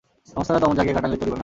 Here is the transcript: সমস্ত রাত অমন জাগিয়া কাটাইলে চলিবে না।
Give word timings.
সমস্ত 0.31 0.49
রাত 0.53 0.63
অমন 0.65 0.77
জাগিয়া 0.79 0.95
কাটাইলে 0.95 1.17
চলিবে 1.21 1.35
না। 1.35 1.39